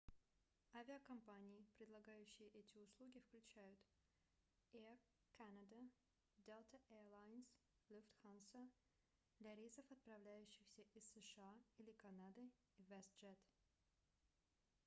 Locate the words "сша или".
11.13-11.91